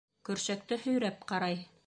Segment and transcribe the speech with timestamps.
[0.29, 1.65] Көршәкте һөйрәп ҡарай.